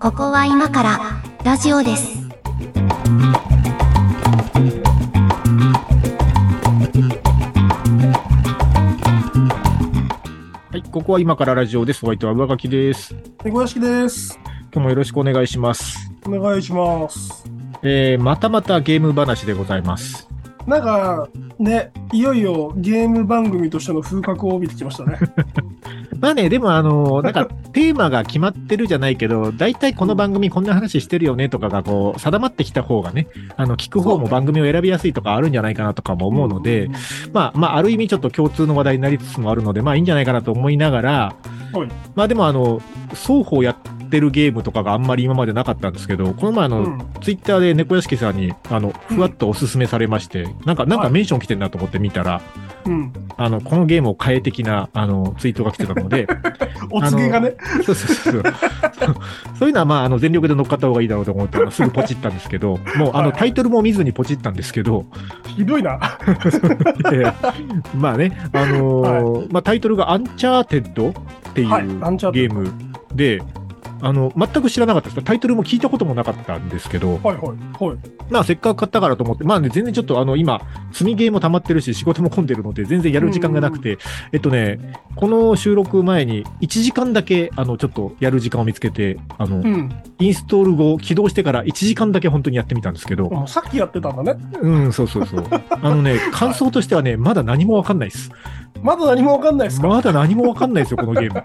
[0.00, 0.98] ここは今から
[1.44, 2.26] ラジオです。
[10.72, 12.04] はい、ここは今からラジオです。
[12.04, 13.14] お相手は上書きです。
[13.44, 14.40] 猫屋敷です。
[14.72, 16.10] 今日もよろしくお願いします。
[16.26, 17.44] お願いします。
[17.84, 20.28] えー、またまたゲーム話でございます。
[20.66, 21.28] なんか、
[21.58, 25.18] ね、いよいよゲーム番組としての風格を帯びてきましたね。
[26.20, 36.90] まあね、でもあの、なんかテーマが決まってるじゃないけど、大体この番組こんな話してるよねとかがこう、定まってきた方がね、あの、聞く方も番組を選びやすいとかあるんじゃないかなとかも思うので、
[37.32, 41.34] まあ、まあ、ある意味ちょっと共通の話題になりつつもあるので、まあいいんじゃないかなと思いながら、
[41.72, 42.80] はいまあでもあの、
[43.12, 52.40] 双方やってるゲームとかがあんまり今までなかったんですけど、この前あの、うんツイッターで猫屋敷さんに、あの、ふわっとおすすめされまして、なんか、なんかメンション来てんなと思って見たら、
[52.84, 53.12] うん。
[53.36, 56.28] あの、このゲームを買え的な、あの、ツイートが来てたので、
[56.90, 57.56] お告げがね。
[57.84, 58.42] そうそうそう。
[59.58, 65.04] そういうのは、まあ、あの、全力で乗っかった方がいいだろうと思って、すぐポチったんですけど、 もう、あの、はいはいタイトルも見ずにポチったんですけど、
[65.56, 66.18] ひどいな。
[67.94, 71.14] まあね、あのーまあ、タイトルがアンチャーテッドっ
[71.54, 72.70] ていうゲーム
[73.14, 73.40] で、
[74.00, 75.22] あの、全く知らなかったです。
[75.22, 77.84] タイトルも聞いたこともなかったんですけど、はいはい。
[77.84, 77.98] はい。
[78.30, 80.60] まあ、せっかく買ったからと思って、まあね、全然ちょっとあの、今、
[80.92, 83.98] 積みゲーも溜まってるし、仕事も混んでるので、全然やる時間がなくて、
[84.32, 84.78] えっとね、
[85.14, 89.90] この収録前に1時間だけ、あの、ちょっとやる時間を見つけて、あの、うん。
[90.18, 94.40] インストール後、起動してから1時間だけ本当にやってみたんですけど、さっきやってたんだね。
[94.60, 95.44] うん、そうそうそう。
[95.70, 98.30] あのね、感想としてはね、まだ何もわかんないです。
[98.82, 101.42] まだ何もわかんないですか、まだ何もわかんないですよ、このゲーム。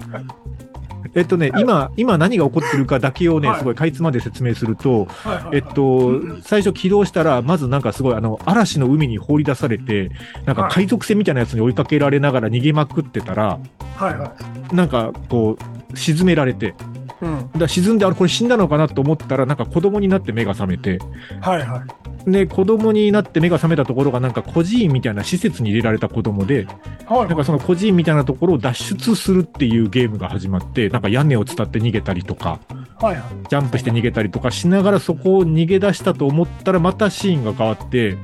[1.14, 5.08] えっとね、今、今何が起こってるかだけをね、はいすごいかいつまで説明すると、
[5.52, 10.10] えっと、最初起動したら、まずなんかすごい、あの、嵐の海に放り出されて、
[10.46, 13.60] なんか海賊船みたいなやつに追いかけられながら逃げまくってたら、
[13.96, 14.34] はいは
[14.72, 14.76] い。
[14.76, 15.58] なんかこ
[15.92, 16.74] う、沈められて、
[17.22, 17.52] うん。
[17.56, 21.00] だ沈んで、あれこれ死んだのかなと思ったら、なんか子供になって目が覚めて、
[21.42, 22.01] はいはい。
[22.26, 26.68] で、子供になって目が覚めたところが、なんか孤児院みたいな施設に入れられた子供で、
[27.08, 32.60] はいなんかその孤児院みたいなところを脱出するっていうゲームが始まって、なんか屋根を伝って逃げたりとか、
[33.00, 33.24] はいはい。
[33.50, 38.18] ジャンプして逃げたりとかしながらそこを逃げ出したと思ったらまたシーンが変わって、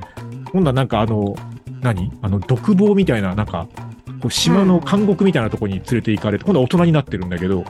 [0.52, 1.34] 今度はなんかあの、
[1.80, 2.12] 何？
[2.22, 3.68] あの、独房みたいな、なんか、
[4.20, 7.64] こう島の監獄みたいなところに連れて行かれて、今度は大人になってるんだけど。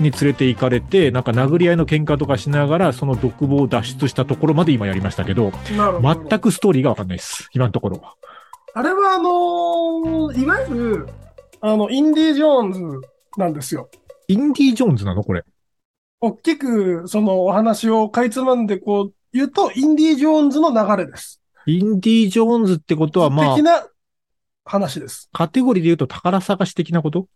[0.00, 5.52] に連れて行かれて、なんか殴り合いの喧嘩とかしながら、その独房を脱出したところまで今やりましたけど。
[5.66, 7.48] 全くストーリーがわかんないです。
[7.52, 8.00] 今のところ。
[8.74, 11.08] あれはあのーいわゆる、
[11.60, 12.80] あの、インディ・ジョーンズ
[13.36, 13.88] なんですよ。
[14.28, 15.22] インディ・ジョーンズなの？
[15.22, 15.44] これ。
[16.20, 21.40] 大きく、そのお話をかいつまんでこう言うと、インディ・ジョーンズの流れです。
[21.66, 23.86] インディ・ジョーンズってことは、まあ的、な
[24.64, 25.28] 話です。
[25.32, 27.26] カテゴリーで言うと宝探し的なこと？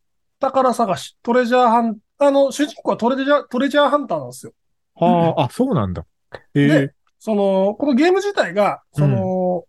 [0.41, 4.53] 宝探し、トレジャーハン、あの、主人公はトレジャー、トレジャーハンターなんですよ。
[4.95, 6.07] はあ、あ、そうなんだ。
[6.55, 9.65] ええでその、このゲーム自体が、その、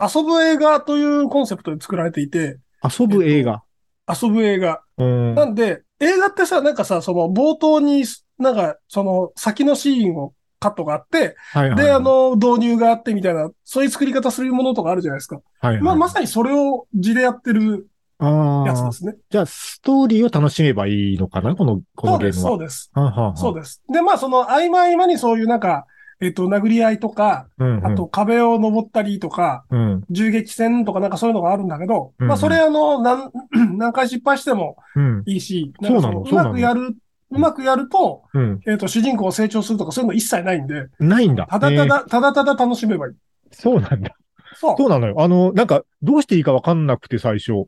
[0.00, 3.62] 遊ぶ映画というコンセプトで作られていて、遊ぶ映画。
[4.08, 4.82] 遊ぶ映画。
[4.98, 5.34] うん。
[5.36, 8.04] なんで、映画ってさ、なんかさ、その冒頭に、
[8.38, 11.84] なんか、その先のシーンをカットがあって、はいはい。
[11.84, 15.36] で、あ、の、導入があってみたいな、そういう作り方するものとかあるじゃないですか。
[15.60, 18.92] はいはい、まあ、まさにそれを字でやってるやつで。
[18.92, 19.16] すね。
[19.30, 21.54] じゃあ、ストーリーを楽しめばいいのかな？
[21.54, 22.56] この、こそうです、のゲームは。
[22.56, 22.90] そうです。
[22.94, 23.82] はあはあはあそうです。
[23.92, 25.86] で、まあ、その合間合間にそういうなんか、
[26.18, 27.86] えっと、殴り合いとか、うんうん。
[27.86, 30.04] あと壁を登ったりとか、うん。
[30.08, 33.30] 銃撃戦とかなんかそういうのがあるんだけど、うんうんまあ、それあの、何、
[33.76, 35.22] 何回失敗してもうん。
[35.26, 36.96] いいし、そうなのんかそううまくやる、
[37.30, 38.60] うまくやると、うん。
[38.66, 41.48] えっと、主人公を成長するとかそういうの一切ないんで、ないんだ。
[41.50, 43.14] えーただただ、ただただ楽しめばいい。
[43.50, 44.16] そうなんだ。
[44.54, 44.74] そう。
[44.78, 45.16] そうなのよ。
[45.18, 47.66] あの、なんか、どうしていいかわかんなくて最初。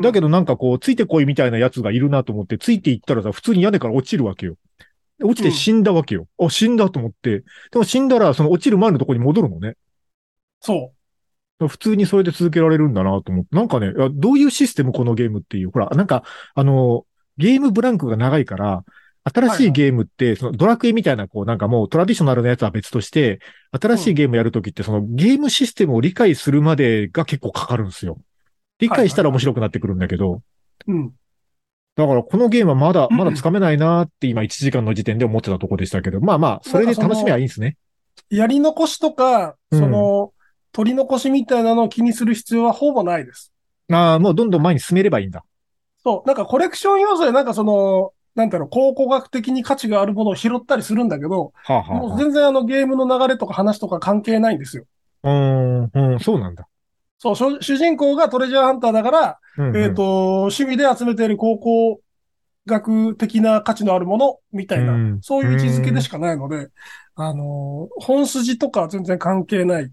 [0.00, 4.56] だけどなんかこう、ついてこいみたいなやつがいるなと思って、ついていったらさ、普通に屋根から落ちるわけよ。
[5.18, 6.26] で落ちて死んだわけよ。
[6.38, 7.40] あ、死んだと思って。
[7.70, 9.76] でも死んだら、その落ちる前のところに戻るのね。
[10.60, 10.92] そ
[11.58, 13.56] 普通にそれで続けられるんだなと思って。
[13.56, 15.70] なんかね、どういうシステムこのゲームっていう。
[15.70, 16.22] ほら、なんか、
[16.54, 17.06] あの、
[17.38, 18.84] ゲームブランクが長いから、
[19.24, 23.40] 新しいゲームって、そのドラクエみたいな、こう、なんかもうトラディショナルなやつは別として、
[23.72, 28.18] 新しいゲームやるときって、そのゲームシステムを理解するまでが結構かかるんですよ。
[28.78, 30.42] 理解したら面白くなってくるんだけど、
[30.86, 30.92] う。
[30.92, 31.12] うん。
[31.96, 37.76] だからこのゲームはまだ、うんまだつかめないなーって今1時間の時点で思ってたとこでしたけど、まあまあ、それで楽しめばいいんですね。
[38.30, 40.32] やり残しとか、うんその、
[40.72, 43.50] 取り残しみたいなのを気にする必要はほぼないです。
[43.90, 45.42] ああ、もうどんどん前に進めればいいんだ。
[46.06, 46.28] そう。
[46.28, 54.84] なんかコレクション要素でなんかその、なんだろう、考古学的に価値があるものを拾ったりするんだけど、はあ、はあはもう全然あのゲームの流れとか話とか関係ないんですよ。
[55.22, 56.68] あ、うーん、うん、そうなんだ。
[57.18, 62.00] そう、主主人公がトレジャーハンターだから、うんうんえっ、と、趣味で集めている高校
[62.66, 66.68] 学的な価値のあるものみたいな、うんそういう位置づけでしかないので、
[67.16, 69.90] あのー本筋とかは全然関係ない。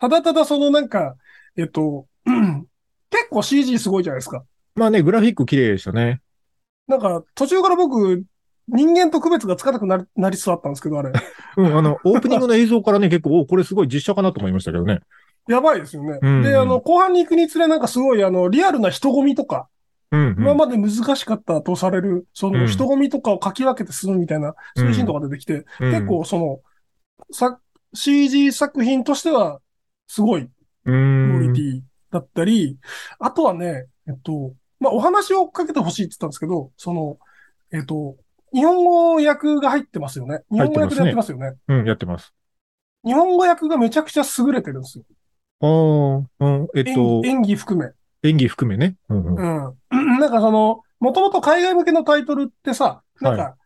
[0.00, 1.16] ただただそのなんか、
[1.56, 2.66] えっ、と、う ん
[3.08, 4.44] 結構 CG すごいじゃないですか。
[4.76, 6.20] まあね、グラフィック綺麗でしたね。
[6.86, 8.24] なんか、途中から僕、
[8.68, 11.12] 人間と区別がつかなくなりなりそうだったんですけど、あれ。
[11.56, 15.00] うん、あの、オープニングの映像からね、結構、おこれすごい実写かなと思いましたけどね。
[15.48, 16.18] やばいですよね。
[16.20, 19.68] うんで、あの、後半に行くにつれなんかすごい、あの、リアルな人混みとか、
[20.10, 20.36] うん、うん。
[20.38, 26.60] 今まで難しかったとされる、そうんの人混みとかをかき分けて進むみたいな、そういうシーンとか出てきて、うん結構その、
[27.30, 27.58] さ、
[27.94, 29.60] CG 作品としては、
[30.08, 30.50] すごいう
[30.84, 31.64] クオリテん。
[31.78, 31.80] ィ
[32.10, 32.78] だったり、
[33.18, 37.18] あとはね、えっと、まあ、お話をかけてほしいって言ったんですけど、その、
[37.72, 38.16] えっと、
[38.52, 40.42] 日本語訳が入ってますよね。
[40.50, 41.54] 日本語訳でやってますよね。
[41.68, 42.32] うん、やってます。
[43.04, 45.04] 日本語訳がめちゃくちゃ優れてるんですよ。
[45.60, 47.92] ああ、うん、えっ演と、演技含め。
[48.28, 48.96] 演技含めね。
[49.08, 49.66] うんうん。
[49.66, 50.18] うん。
[50.20, 53.56] なんかその、もともと海外向けのタイトルってさ、なんか、は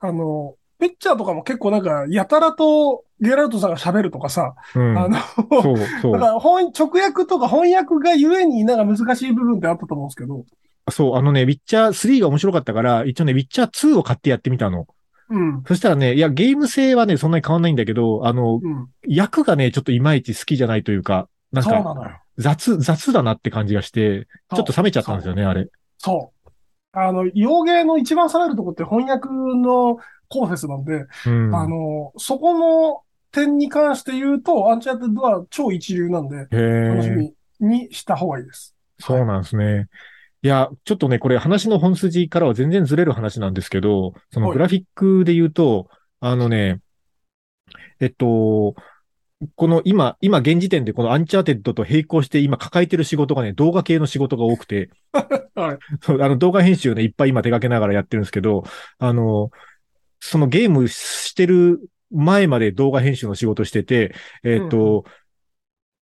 [0.00, 4.98] あの、ピッチャーとかも結構なんか、やたらとゲラルトさんが喋るとかさ、うん。
[4.98, 5.16] あの、
[5.62, 6.20] そう、 そだう。
[6.20, 10.44] から本、直訳とか翻訳がゆえになんか難しい部分ってあったと思うんですけど、
[10.90, 14.86] そう、あのね、ウィッチャー3が面白かったから、一応ね、ウィッチャー2を買ってやってみたの。
[15.30, 15.62] うん。
[15.66, 18.88] そしたらね、いや、ゲーム性はね、そんなに変わんないんだけど、あの、うん。
[19.06, 22.22] 役がね、ちょっといまいち好きじゃないというか、なんか。
[22.38, 25.68] 雑、雑だなって感じがして、ちょっと冷めちゃったんですよね、あれ。
[25.98, 26.50] そう。
[26.92, 29.98] あの、洋ゲーの一番冷めるとこって翻訳の
[30.28, 31.54] コーフェスなんで、うん。
[31.54, 33.02] あの、そこの
[33.32, 38.74] 点に関して言うと、アンチャーテッドは超一流なんで、へ楽しえ、みにした方がいいです。
[38.98, 39.88] そうなんですね。
[40.42, 45.88] いや、ちょっとね、これ話の本筋からは全然ずれる話なんですけど、そのはいグラフィックで言うと、
[46.20, 46.80] あのね、
[48.00, 48.74] えっと、
[49.54, 54.90] この今、今現時点でこのアンチャーテッドと並行して今抱えてる仕事がね、動画系の仕事が多くて、
[55.54, 55.78] はい。
[56.08, 58.64] あの動画編集ね、いっぱい今手掛けながらやってるんですけど、
[58.98, 59.50] あの、
[60.20, 61.80] そのゲームしてる
[62.10, 65.04] 前まで動画編集の仕事してて、えっ、と、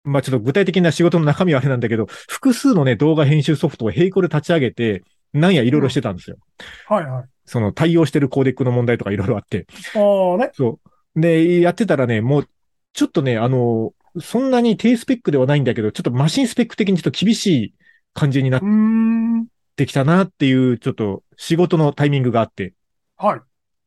[0.04, 5.04] まあちょっと具体的な仕事の中身はあれなんだけど、複数のね、動画編集ソフトを並行で立ち上げて、
[5.34, 6.38] なんやいろいろしてたんですよ。
[6.88, 7.26] はいはい。
[7.46, 9.68] その対応してるコーデックの問題とかいろいろあって。
[9.96, 10.52] ああね。
[10.54, 10.80] そ
[11.16, 11.22] う。
[11.22, 12.48] で、やってたらね、もう、
[12.94, 17.74] ちょっとね、あの、そんなに低スペックではないんだけど、ちょっとマシンスペック的にちょっと厳しい
[18.14, 19.48] 感じになっうーん。
[19.76, 22.74] てきたなっていう、ちょっと仕事のタイミングがあって。
[23.18, 23.40] はい。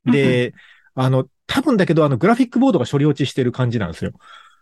[0.06, 0.54] で、
[0.94, 4.12] あの、多分だけど、あの、グラフィックボードが処理落ちしてる感じなんですよ。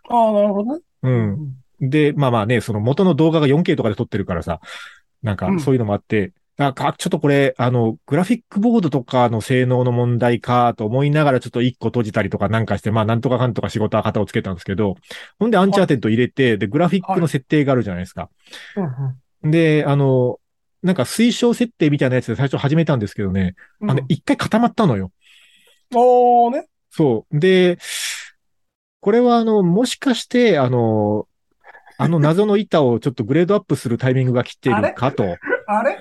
[0.09, 0.81] ああ、なるほどね。
[1.03, 1.55] うん。
[1.79, 4.59] で、まあまあね、その元の動画が 4K とかで撮ってるからさ、
[5.21, 14.95] なんかうんそういうのもあって、あかちょっとこれ、あの、グラフィックボードとかの性能の問題かと思いながらちょっと1個閉じたりとかなんかして、まあなんとかかんとか仕事は片をつけたんですけど、
[15.39, 18.29] ほんでアンチャーテッド入れて、で、グラフィックの設定があるじゃないですか。
[18.75, 18.91] うんうん
[19.45, 20.39] で、あの、
[20.83, 23.91] なんか推奨設定みたいなやつで最初始めたんですけどね、うん。
[23.91, 25.11] あの、一回固まったのよ。
[25.95, 26.67] おーね。
[26.89, 27.39] そう。
[27.39, 27.77] で、
[28.99, 31.27] これはあの、もしかして、あの、
[31.97, 35.37] あの謎の板をちょっとグレードアップするタイミングが来ているかと。
[35.67, 35.99] あれ？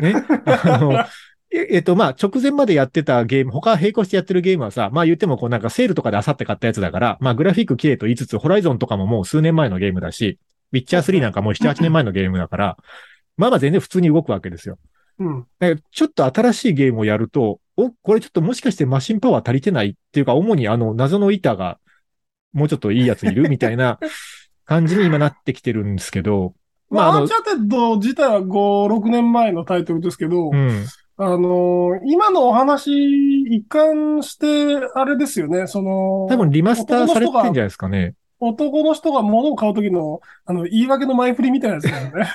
[0.00, 0.14] ね？
[0.46, 1.04] あの、
[1.50, 10.38] ええっと、まあ、直前までやってたゲーム、他並行してやってるゲームはさ、まあ言ってもこうなんかセールとかであさって買ったやつだから、まあグラフィック綺麗と言いつつ、ホライゾンとかももう数年前のゲームだし、
[10.72, 12.76] ウィッチャー3なんかもう7、8年前のゲームだから、
[13.36, 14.78] まあまあ全然普通に動くわけですよ。
[15.18, 15.46] うん。
[15.92, 21.78] ちょっと新しいゲームをやると、お、これちょっともしかしてマシンパワー足りてないっていうか、主にあの謎の板が
[22.52, 23.48] もうちょっといいやついる？
[23.50, 23.98] みたいな
[24.64, 26.54] 感じに今なってきてるんですけど、
[26.90, 30.84] まあ、アンチャーテッド自体は5、6年前のタイトルですけど、うん。
[31.16, 32.90] あのー今のお話、
[33.44, 34.46] 一貫して、
[34.94, 38.14] あれですよね、その、多分リマスターされてんじゃないですかね。
[38.48, 42.34] 男の人が物を買うときの、あの、言い訳の前振りみたいなやつだよね。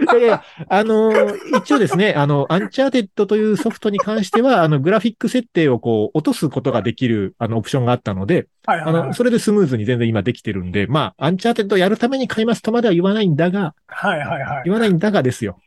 [0.00, 9.14] いやいや、あのー一応ですね、 あの、アンチャーテッドというソフトに関しては、あの、グラフィック設定をこう、落とすことができる、あの、オプションがあったので、あはいはい、はいの、。
[9.14, 14.62] それでスムーズに全然今できてるんで、まあ、アンチャーテッドをやるために買いますとまでは言わないんだが、はいはいはい。
[14.64, 15.58] 言わないんだがですよ。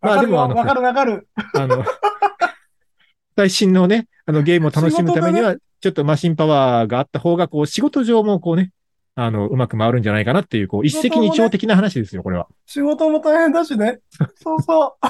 [0.00, 1.28] まあでもあのわかるわかる。
[1.54, 1.84] あの、
[3.36, 8.70] 最新のね、あのゲームを楽しむためには、ちょっとマシンパワーがあった方が、こう、仕事上もこうね、
[9.14, 12.46] あの、うまく回るんじゃないかなっていう、こう、一石二鳥的な話ですよ、これは。
[12.66, 14.00] 仕事も大変だしね。
[14.36, 15.06] そうそう。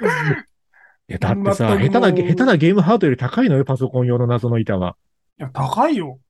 [1.08, 4.96] いや、だってさ、下手な、下手なゲームハードより高いのよ、パソコン用の謎の板は。
[5.38, 6.20] いや、高いよ。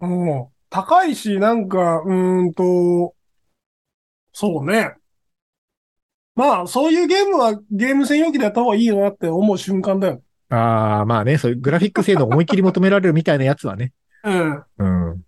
[0.00, 0.46] うん。
[0.70, 3.14] 高いし、なんか、うーんと、
[4.32, 4.94] そうね。
[6.34, 10.23] まあ、そういうゲームはゲーム専用機でやった方がいいよなって思う瞬間だよ。
[10.54, 13.92] ああ、まあね、そういうグラフィック性能を思いっきり求められるみたいなやつはね。
[14.24, 14.64] うん。
[14.78, 14.84] う
[15.14, 15.22] ん。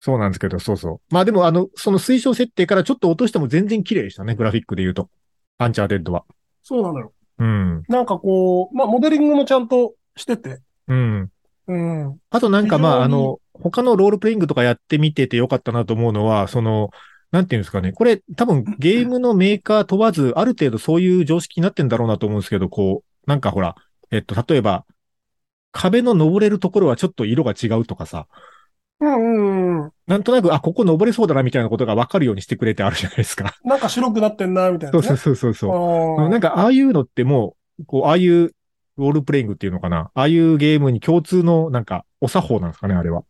[0.00, 1.00] そうなんですけど、そうそう。
[1.14, 5.10] まあでも、あの、その推奨設定からちょっと落としても全然綺麗でしたね、グラフィックで言うと。
[5.58, 6.24] アンチャーテッドは。
[6.62, 7.12] そうなのよ。
[7.38, 7.82] うん。
[7.88, 11.30] なんかこう、まあ、モデリングもちゃんとしてて、うん。
[11.66, 12.18] うん。
[12.30, 16.90] あとなんかまあ、あの、他のロールプレイングとかやってみててよかったなと思うのは、その、
[17.30, 17.92] なんていうんですかね。
[17.92, 23.76] これ多分ゲームのメーカー問わず、ある程度そういう常識になってんだろうなと思うんですけど、こう、なんかほら、
[24.10, 24.84] えっと、例えば、
[25.72, 28.26] 壁の登れるところはちょっと色が違うとかさ、
[29.00, 29.92] うんうんうん。
[30.06, 33.54] なんとなく、あ、ここ登れそうだなみたいなことがわかるようにしてくれてあるじゃないですか。
[33.64, 35.06] なんか白くなってんな、みたいな、ね。
[35.06, 36.26] そうそうそうそうそう。
[36.26, 38.52] あなんか、ああいうのってもう、こう、ああいう
[38.98, 40.10] ロールプレイングっていうのかな。
[40.14, 43.22] ああいうゲームに共通の、なんか、お作法なんですかね、あれは。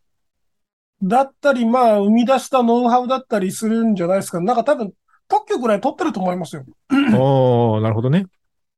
[1.01, 4.41] だったり、まあ、生み出したノウハウだったりするんじゃないですか。
[4.41, 4.91] なんか多分、
[5.27, 6.65] 特許ぐらい取ってると思いますよ。
[7.13, 8.25] おー、なるほどね。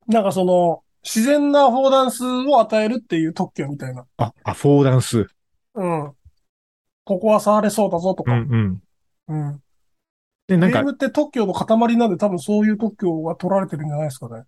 [0.07, 4.05] なんかその、自然なアフォーダンスを与えるっていう特許みたいな。
[4.17, 5.27] あ、アフォーダンス。
[5.75, 6.13] うん。
[7.05, 8.55] ここは触れそうだぞとうんか。
[8.55, 8.81] うん。
[9.27, 9.63] うん。
[10.47, 14.43] で、なんかゲー、ムって特許の塊なんで多分そういう特許が取られてるんじゃないですかね。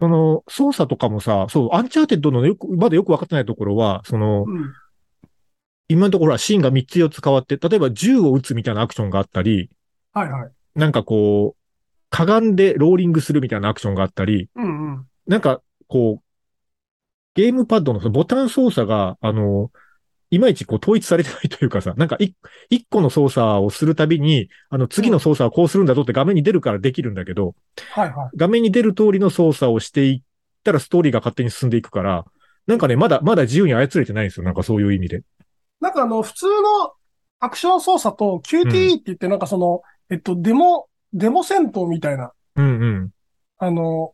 [0.00, 4.72] その、操作とかもさ、そう、アンチャーテッドのよく、まだよくわかってないところは、その、うん。
[5.88, 9.70] 今のところはシーンが3つ4つ変わって、例えば銃を撃つみたいなアクションがあったり、
[10.12, 10.50] はいはい。
[10.74, 11.60] なんかこう、
[12.10, 15.06] かがんでローリングするみたいなアクションがあったり、うんうん。
[15.26, 15.60] なんか、
[15.90, 16.22] こう、
[17.34, 19.70] ゲームパッドのそのボタン操作が、あの、
[20.30, 22.36] いまいちこう統一されてないというかさ、なんか一
[22.70, 27.56] 一個の操作をするたびに、あの次の操作はこうするんだぞって画面に出るからできるんだけど、
[27.92, 28.36] はいはい。
[28.36, 30.22] 画面に出る通りの操作をしていっ
[30.62, 32.24] たらストーリーが勝手に進んでいくから、
[32.68, 34.44] なんかね、まだ、まだ自由に操れてないんですよ。
[34.44, 35.22] なんかそういう意味で。
[35.80, 36.92] なんかあの、普通の
[37.40, 43.10] アクション操作と QTE って言ってなんかその、えっと、デモ、デモ戦闘みたいな、うんうん。
[43.58, 44.12] あの、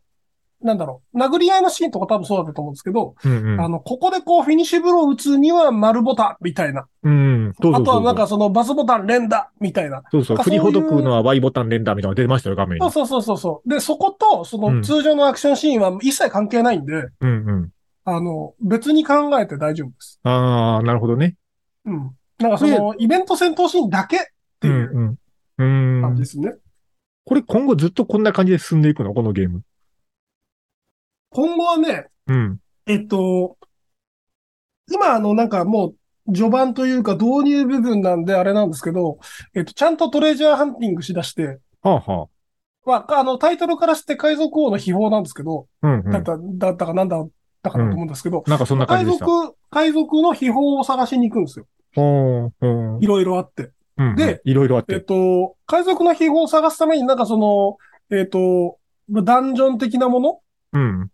[0.63, 3.61] なんだろう、殴り合いのシーンとか多分そうだったと思うんですけど、うんうん。
[3.61, 6.87] あの、ここでこうフィニッシュブロー打つには丸ボタンみたいな。
[7.03, 7.53] うん。
[7.61, 10.01] そうそうそうあとはなんかそのバスボタン連打みたいな。
[10.09, 10.37] そうそう。
[10.37, 12.91] 振りほどくのは Y ボタン連打みたいなのが出ましたよ、画面に。
[12.91, 13.69] そうそうそうそう。
[13.69, 17.69] で、そこと、そうんの通常のアクションシーンは一切関係ないんで、うんうん。
[18.05, 20.19] あの、別に考えて大丈夫です。
[20.23, 21.35] ああ、なるほどね。
[21.85, 22.11] うん。
[22.39, 24.19] なんかその、イベント戦闘シーンだけっ
[24.59, 25.17] てういうん
[25.57, 25.97] うん。
[25.97, 26.01] うん。
[26.01, 26.53] 感じですね。
[27.25, 29.13] これ今後ずっとこんな感じで進んでいくの？
[29.13, 29.61] このゲーム。
[31.29, 32.59] 今後はね、うん。
[32.85, 33.57] えっと、
[34.91, 35.93] 今あのなんかも
[36.27, 39.19] う序盤というか導入部分なんであれなんですけど、
[39.53, 42.27] えっと、ちゃんとトレジャーハンティングしだして、はあは
[42.87, 45.87] まあ、あの、タイトルからして海賊王の秘宝なんですけど、あ。
[45.87, 46.11] うんうん。
[46.11, 47.29] だった、だったかなんだっ
[47.61, 49.25] たかなと思うんですけど、なんかそんな感じでした。
[49.25, 51.65] 海賊、海賊の秘宝を探しに行くんですよ。
[53.01, 53.71] いろいろあって。
[53.97, 54.85] うんうんで、いろいろあっ。
[54.87, 57.77] えってと、海賊の秘宝を探すためになんかその、
[58.09, 58.77] えっと、
[59.09, 60.39] ダンジョン的なもの
[60.71, 61.11] うん。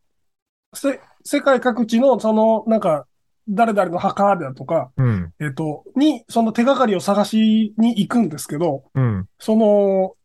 [0.74, 3.06] せ、世界各地のその、なんか、
[3.50, 5.34] 誰々の墓だとか、うん。
[5.40, 9.28] えっと、に、その手がかりを探しに行くんですけど、うん。
[9.40, 10.16] その、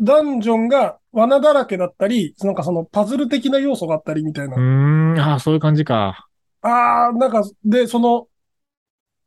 [0.00, 4.56] ダンジョンが罠だらけだったり、なんかそのパズル的な要素があったりみたいうな。
[4.56, 5.18] ーん。
[5.18, 6.28] ああ、そういう感じか。
[6.62, 8.26] ああ、なんか、で、その、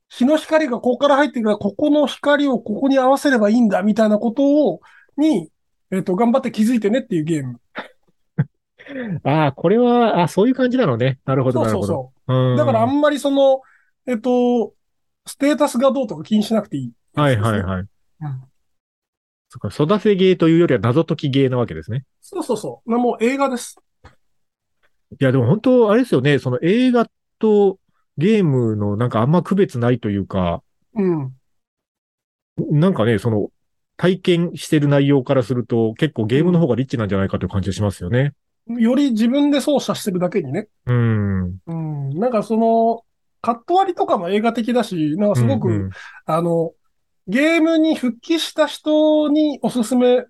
[0.09, 4.81] 日の光がここから入ってくるから、ここの光をここに合わせればいいんだ、みたいなことを、
[5.17, 5.49] に、
[5.91, 7.59] えっと、頑張って気づいてねっていうゲーム。
[9.23, 11.19] ああ、これは、あそういう感じなのね。
[11.25, 11.87] なるほど、そうなるほど。
[11.87, 11.95] そう
[12.27, 12.51] そう。
[12.51, 12.57] うん。
[12.57, 13.61] だからあんまりその、
[14.07, 14.73] えっと、
[15.25, 16.91] ステータスがどうとか気にしなくていい。
[17.13, 17.81] はいはいはい。
[17.81, 17.89] うん
[19.49, 22.03] そっか、育てゲーというよりは謎解きゲーなわけですね。
[22.19, 22.91] そうそうそう。
[22.91, 23.77] なもう映画です。
[24.03, 24.07] い
[25.19, 26.39] や、でも本当、あれですよね。
[26.39, 27.07] その映画
[27.39, 27.79] と
[28.17, 30.61] ゲームのなんかあんま区別ないというか、
[30.93, 31.33] うん。
[32.71, 33.49] なんかね、その、
[33.97, 38.33] 体験してる内容からすると結構ゲームの方がリッチなんじゃないかという感じがしますよね。
[38.67, 40.67] より自分で操作してるだけにね。
[40.85, 41.57] うん。
[41.67, 42.09] うん。
[42.19, 43.03] なんかその、
[43.41, 45.89] カット割りとかも映画的だし、なんかすごく、うんうん
[46.25, 46.71] あの、
[47.27, 50.25] ゲームに復帰した人におすすめ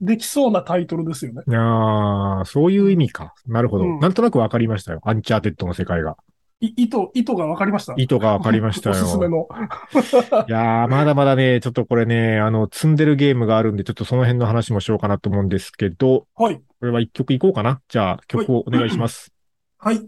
[0.00, 1.42] できそうなタイトルですよね。
[1.56, 3.34] ああ、そういう意味か。
[3.46, 3.84] なるほど。
[3.84, 5.00] うんなんとなくわかりましたよ。
[5.04, 6.16] アンチャーテッドの世界が。
[6.60, 7.92] い意図、意図がわかりました？
[7.98, 8.96] 意図がわかりましたよ。
[8.96, 9.46] おすすめの。
[10.48, 16.56] いやー、まだまだね、ちょっとこれね、あの、積んでるゲームがあるんで、ちょっとその辺の話もしようかなと思うんですけど、はい。
[16.56, 17.80] これは一曲いこうかな？
[17.88, 19.30] じゃあ、曲をお願いします。
[19.78, 20.00] はい。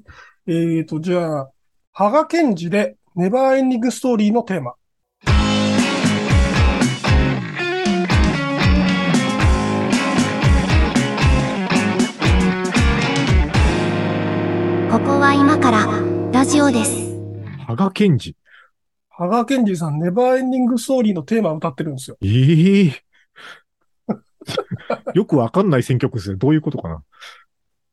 [0.46, 1.50] えーと、じゃあ、
[1.92, 4.72] ハガケンジでネバーエンディングストーリーのテーマ。
[14.90, 17.08] ここは今からラジオです。
[17.66, 18.36] ハガケンジ。
[19.08, 22.18] ハガケンジさん、ネバーエンディングストーリーのテーマを歌ってるんですよ。
[22.22, 23.02] ええ
[25.14, 26.36] よくわかんない選曲ですね。
[26.36, 27.02] どういうことかな。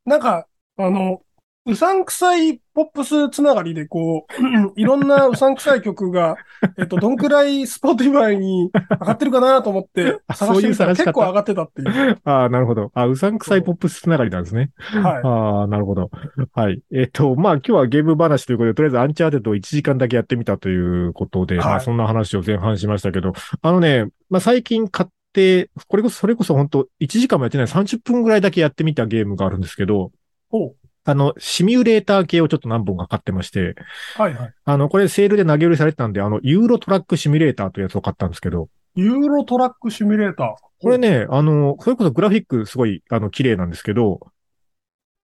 [0.05, 1.21] なんか、あの、
[1.67, 6.35] うさんくさいポップスつながりで、こう、いろんなうさんくさい曲が、
[6.77, 12.19] えっと、どんくらい Spotify に上がってるかなと思ってあ探してみたらそういう探し方結構上がってたっていう。
[12.23, 12.91] ああ、なるほど。
[12.93, 14.69] あ、うさんくさいポップスつながりなんですね。
[14.77, 15.21] はい。
[15.23, 16.11] ああ、なるほど。
[16.53, 16.83] はい。
[16.91, 30.11] えっ、と、まあ今日はゲーム話ということで、とりあえずアンチャーテッドを1時間だけやってみたということで、はいまあそんな話を前半しましたけど、あのね、まあ最近買って、これこそ、それこそ本当1時間もやってない30分ぐらいだけやってみたゲームがあるんですけど、
[30.51, 30.84] ほう。
[31.07, 33.75] あの、シミュレーター系をちょっと何本か買ってまして、
[34.15, 34.53] はいはい。
[34.65, 40.55] あの、これセールで投げ売りされてたんで、あの、ユーロトラックシミュレーターというやつを買ったんですけど、ユーロトラックシミュレーター。
[40.81, 44.19] これね、あの、それこそグラフィックすごい、あの、綺麗なんですけど、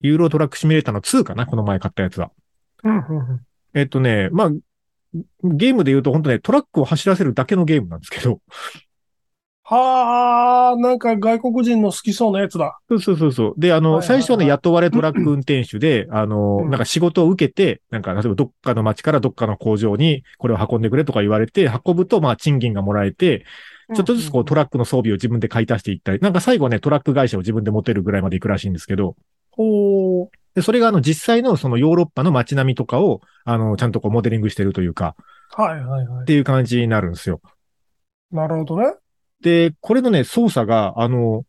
[0.02, 2.32] ユーロトラックシミュレーターの2かなこの前買ったやつは。
[2.84, 3.42] うんうんうん。
[3.74, 4.50] えっとね、まあ、
[5.44, 8.42] ゲームで言うと本当ね、トラックを走らせるだけのゲームなんですけど、
[9.68, 12.80] はあ、なんか外国人の好きそうなやつだ。
[12.88, 13.54] そうそうそうそう。
[13.58, 23.44] で、あの、はいはいはい最初はね、雇われトラック運転手で、あの、うんなんか仕事を受けて、なんか、例えばどっかの町からどっかの工場にこれを運んでくれとか言われて、運ぶと、まあ、賃金がもらえて、
[23.96, 29.16] ちょっとずつこうトラックの装備を自分で買い足していったり、なんか最後はね、トラック会社を自分で持てるぐらいまで行くらしいんですけど、
[29.50, 30.30] ほう。
[30.54, 35.16] で、それがあの、実際のそのヨーロッパの街並みとかを、あの、ちゃんとこうモデリングしてるというか、
[35.52, 36.22] はいはいはい。
[36.24, 37.42] っていう感じになるんですよ。
[38.32, 38.94] なるほどね。
[39.42, 41.46] で、これのね、操作が、あの、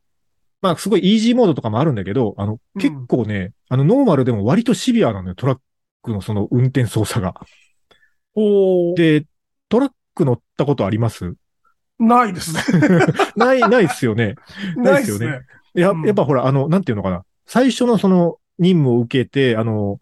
[0.60, 5.58] まあ、すごいイージーモードとかもあるんだけど、あの、うん結構ね、あの、ノーマルでも割とシビアなのよ、トラッ
[6.02, 7.34] クのその運転操作が。
[8.34, 8.94] ほう。
[8.96, 9.24] で、
[9.68, 11.34] トラック乗ったことあります？
[11.98, 12.60] ないですね。
[13.36, 14.34] ない、ないっすよね。
[14.76, 15.30] ないですよ。
[15.74, 17.24] や、うんやっぱほら、あの、なんていうのかな。
[17.46, 20.00] 最初のその任務を受けて、あの、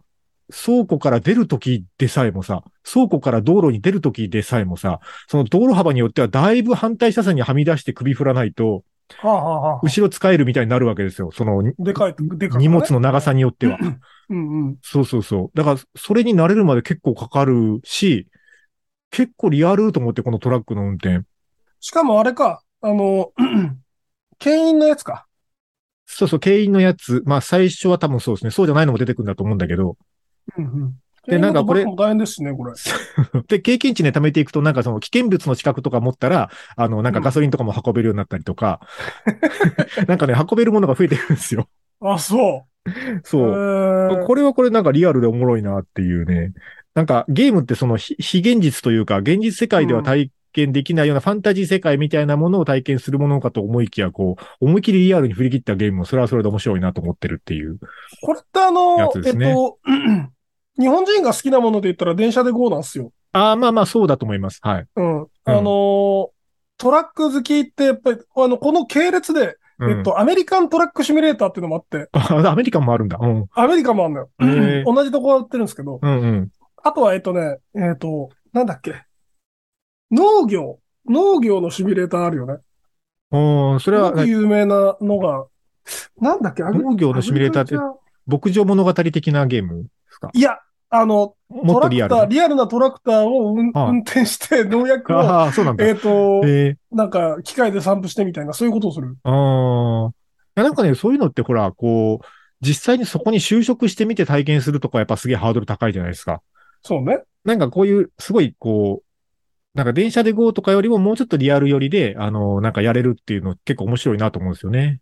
[0.51, 8.83] 倉庫から出るときでさえもさ、倉庫から道路に出るときでさえもさ、その道路幅によってはだいぶ反対車線にはみ出して首振らないと、
[9.17, 11.31] はあ、はあはあ、後ろ使えるみたいになるわけですよ。
[11.31, 13.77] その、でかい、でかい、荷物の長さによっては。
[14.29, 14.77] うんうん。
[14.81, 15.57] そうそうそう。
[15.57, 18.27] だから、それに慣れるまで結構かかるし、
[19.11, 21.25] 結構リアルと思って、このトラックの運転。
[21.79, 23.31] しかもあれか、あの、
[24.39, 25.27] 牽引のやつか。
[26.07, 27.21] そうそう、牽引のやつ。
[27.25, 28.51] まあ、最初は多分そうですね。
[28.51, 29.97] そうじゃないのも出てくるんだと思うんだけど。
[30.57, 30.93] うんうん。
[31.27, 32.73] でなんかこれ大変ですしね、これ。
[33.47, 38.79] で、経験値ね、貯めていくと、なんかその危険物の資格とか持ったら、あの、なんかガソリンとかも運べるようになったりとか、
[40.07, 41.67] なんかね、運べるものが増えてるんですよ。
[42.01, 42.91] あ、そう。
[43.23, 43.41] そう。
[43.41, 46.53] えーこれはこれなんかリアルでおもろいなっていうね。
[46.93, 57.77] なんかゲームってその非非現実というか、現実世界では体験できないようなファンタジー世界みたいなものを体験するものかと思いきや、こう、思い切りリアルに振り切ったゲームもそれはそれで面白いなと思ってるっていう。
[58.21, 59.77] これってあやの、えっつですねと、
[60.79, 63.11] 日本人が好きなもので言ったら電車で GO なんですよ。
[63.31, 64.59] ああ、まあまあそうだと思います。
[64.61, 64.85] はい。
[64.95, 65.27] うん。
[65.45, 66.27] あのー
[66.77, 73.17] トラック好きってやっぱり、あの、この系列で、うんえっと、アメリカントラックシミュレーターっていうのもあって、あ、アメリカンもあるんだ。
[73.21, 73.45] うん。
[73.53, 74.29] アメリカもあるのよ。
[74.41, 76.51] へー同じとこは売ってるんですけど、うんうん。
[76.83, 79.05] あとは、えっとね、えっと、なんだっけ。
[80.11, 80.79] 農業。
[81.07, 82.57] 農業のシミュレーターあるよね。
[83.31, 85.45] うん、それは有名なのが、
[86.19, 87.75] なんだっけ、農業のシミュレーターって
[88.27, 90.29] 牧場物語的なゲームですか？
[90.33, 92.27] いや、あの、もっとリアルなトラクター、。
[92.27, 93.69] リアルなトラクターを運
[94.01, 95.85] 転して農薬を、 ああ、そうなんだ。
[95.85, 99.17] えっと、ええなんか、機械で散布してみたいな、そういうことをする。
[99.23, 100.11] あ
[100.55, 100.61] あ。
[100.61, 102.25] なんかね、そういうのってほら、こう、
[102.61, 106.41] 実際にそこに就職してみて体験するとかやっぱすげえハードル高いじゃないですか。
[106.81, 107.21] そうね。
[107.43, 115.01] なんかこういう、すごいこう、なんか電車で GO とかよりももうちょっとリアル寄りで、あの、なんかやれるっていうの結構面白いなと思うんですよね。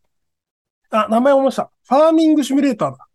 [0.90, 1.72] あ、名前思いました。
[1.88, 3.08] ファーミングシミュレーターだ。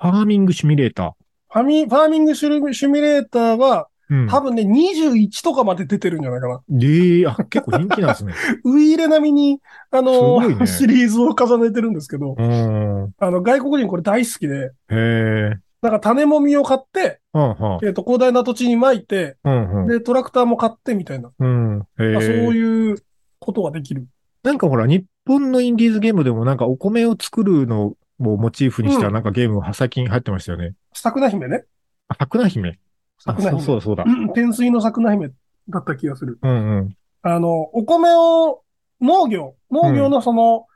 [0.00, 1.14] ファーミングシミュレータ
[1.52, 4.14] ファミ、ファーミングシミュシミュレーターは、ー。
[4.14, 4.28] うん。
[4.28, 6.60] 多分ね、21とかまで出てるんじゃないかな。
[6.68, 8.34] で、あ、結構人気なんですね。
[8.64, 9.60] ウイイレ並みに、
[9.90, 13.12] あのねシリーズを重ねてるんですけど、うん。
[13.18, 15.58] あの、外国人これ大好きで、へえ。
[15.82, 19.86] なんか種もみを買って、うん、はえっ、と、広大な土地に撒いて、うん、うん。
[19.86, 21.30] で、トラクターも買ってみたいな。
[21.38, 21.86] うん。
[21.98, 22.56] へあそうえ。
[22.56, 22.96] いう
[23.38, 24.06] ことができる。
[24.42, 30.74] なんかほら、日本のインディーズゲームでもなんかお米を作るのをモチーフにしたうんなんかゲームが最近入ってましたよね。
[31.00, 31.64] 桜姫ね。
[32.08, 32.78] あ、桜姫。
[33.24, 33.62] あ、桜姫。
[33.62, 34.04] そうそうそうだ。
[34.06, 35.30] うん天水の桜姫
[35.68, 36.38] だった気がする。
[36.42, 36.96] うんうん。
[37.22, 38.62] あの、お米を、
[39.00, 40.66] 農業、農業のその、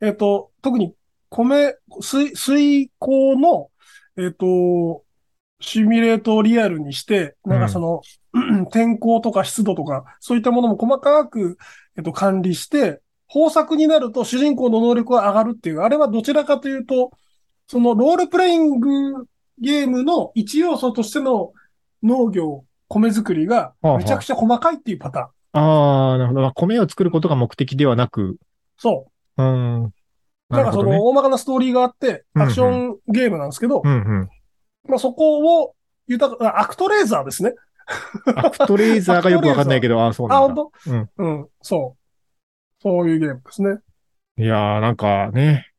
[0.00, 0.94] えっ、と、特に
[1.28, 3.70] 米、水、水耕の、
[4.16, 5.04] えっ、と、
[5.60, 8.02] シミュレートをリアルにして、なんかその、
[8.72, 11.58] 天候とか湿度とか、そういったものも細かく、
[11.96, 13.00] えっ、と、管理して、
[13.34, 17.10] 豊作になると主人公の能力が上がるっていう、あれはどちらかというと、
[17.66, 19.26] そのロールプレイング
[19.60, 21.52] ゲームの一要素としての
[22.02, 25.60] 農業、米作りがめちゃくちゃ細かいっていうパターン。
[25.60, 26.40] ああ、なるほど。
[26.42, 28.36] まあ米を作ることが目的ではなく、
[28.76, 29.42] そう。
[29.42, 29.92] うん。
[30.50, 30.98] なんかその、ね。
[31.00, 34.28] 大まかなストーリーがあって、アクションゲームなんですけど、うんうん。
[34.88, 35.74] まあ、そこを、
[36.06, 37.54] 豊か、あアクトレーザーですね。
[38.36, 40.62] アクトレーザーがよくわかんないけど、 あ、そうあ、なんだ。
[40.62, 40.90] 本当？
[40.90, 41.10] うん。
[41.16, 42.82] うん、そう。
[42.82, 43.78] そういうゲームですね。
[44.36, 45.70] いやー、なんかね。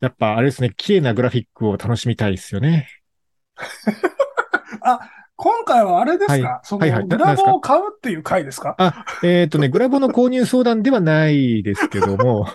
[0.00, 2.88] やっぱあれですね、綺麗なグラフィックを楽しみたいですよね。
[5.36, 6.60] 今回はあれですか、はい。
[6.64, 7.06] その、はいはい。
[7.06, 8.74] なグラボを買うっていう回ですか？
[8.78, 12.46] あ、えっ、とね、グラボの購入相談ではないですけども、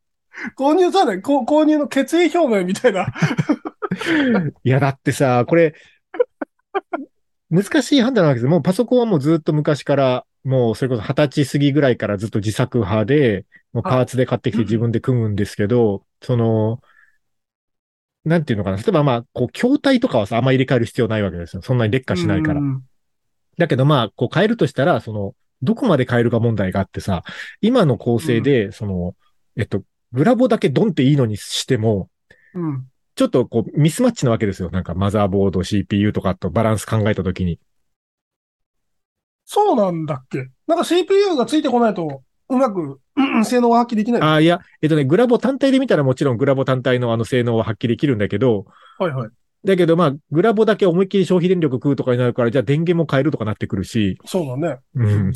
[0.56, 3.06] 購入さね、こ購入の決意表明みたいな。
[4.64, 5.74] いや、だってさ、これ、
[7.50, 8.48] 難しい判断なわけです。
[8.48, 16.80] もうパソコンはもうずっと昔から、もうそれこそ二十歳過ぎぐらいからずっと自作派で、もうパーツで買ってきて自分で組むんですけど、その、
[18.24, 18.76] なんていうのかな。
[18.76, 21.62] 例えばまあ、こう、筐体とかはさ、あんま入れ替える必要ないわけですよ。
[21.62, 22.62] そんなに劣化しないからう。
[22.62, 22.82] ん
[23.58, 27.22] だけどまあ、こう変えるとしたら、その、どこまで変えるか問題があってさ、
[27.60, 29.14] 今の構成で、その、
[29.56, 32.08] えっと、グラボだけドンっていいのにしても、
[32.54, 32.86] うん。
[33.14, 34.70] ちょっとこう、ミスマッチなわけですよ。
[34.70, 37.60] なんかマザーボード、CPU とかとバランス考えたときに。
[39.44, 42.98] そうなんだっけなんか CPU がついてこないと、うまく、うん
[43.44, 44.22] 性能が発揮できない。
[44.22, 48.66] ああ、いや、えっとね、グラボ単体で見たらもちろんグラボ単体のあの性能は発揮できるんだけど、
[48.98, 49.30] はいはい。
[49.64, 54.78] だけどまあ、グラボだけ思いっきり消費電力食うとかになるから、じゃあ電源も変えるとかなってくるし、そうだね。
[54.94, 55.32] うん。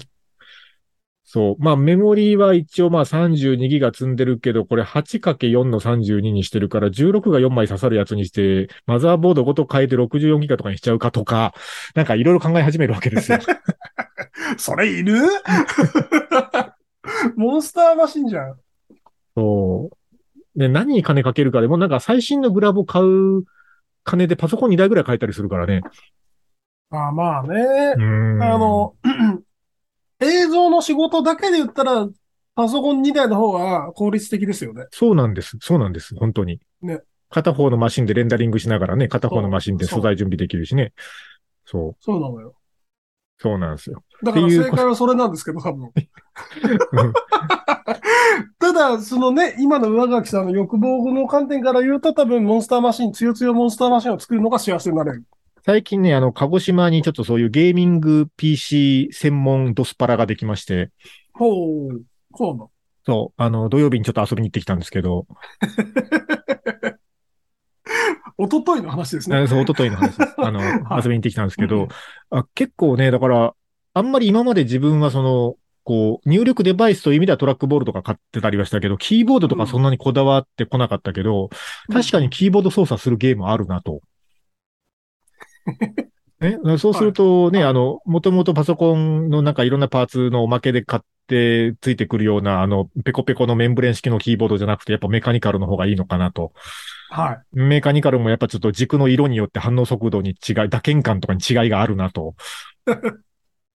[1.27, 1.62] そう。
[1.62, 11.55] まあ、メモリーは一応まあ32ギガ積んでるけど、これ 8×4 の32にしてるから、16が4枚刺さるやつにして、マザーボードごと変えて64ギガとかにしちゃうかとか、
[11.94, 13.38] なんかいろいろ考え始めるわけですよ。
[14.59, 15.14] それいる？
[17.37, 18.61] モンスターマシンじゃん。
[19.37, 20.59] そう。
[20.59, 23.45] で、何に金かけるかでも、なんか最新のグラボ買う
[24.05, 25.83] 金でパソコン2台ぐらい買えたりするからね。
[26.91, 28.01] あまあねう。
[28.01, 28.43] ん。
[28.43, 28.95] あの、
[30.21, 32.09] 映像の仕事だけで言ったら、
[32.55, 34.87] パソコン2台の方が効率的ですよね。
[34.93, 35.57] そうなんです。
[35.61, 36.15] そうなんです。
[36.15, 36.61] 本当に。
[36.83, 40.93] ね片方のマシンでレンダリングしながらね、片方のマシンで素材準備できるしね。
[41.65, 41.97] そう。
[41.99, 42.55] そうなのよ。
[43.38, 44.03] そうなんですよ。
[44.23, 45.85] だから正解はそれなんですけど、多分。
[45.85, 45.92] うん
[48.59, 55.25] ただ、そのね、今の上垣さんの欲望の観点から言うと、多分、モンスターマシン、つよつよモンスターマシンを作るのが幸せになれる。
[55.66, 60.90] 最近ね、あの、鹿児島にちょっとそういうゲーミング PC 専門ドスパラができまして、
[61.35, 62.03] ほう。
[62.37, 62.66] そうなんだ。
[63.07, 65.27] そう、あの、土曜日にちょっと遊びに行ってきたんですけど、
[68.38, 69.37] 一昨日の話ですね。
[69.37, 70.35] あそう、一昨日の話です。
[70.38, 71.88] あの、はい遊びに行ってきたんですけど、
[72.31, 73.55] あ結構ね、だから、
[73.94, 81.51] あんまり今まで自分はその、こう、入力デバイスという意味ではトラックボールとか買ってたりはしたけど、キーボードとかそんなにこだわってこなかったけど、
[81.92, 84.01] 確かにキーボード操作するゲームあるなと。
[86.40, 96.53] ね、そうするとね、はいあの、もともとパソコンのなんかいろんなパーツのおまけで買ってついてくるような、あの、ペコペコのメンブレン式のキーボードじゃなくて、やっぱメカニカルの方がいいのかなと。
[97.14, 97.42] はい。
[97.53, 102.35] メカニカルもやっぱちょっと軸の色によって反応速度に違い、打鍵感とかに違いがあるなと。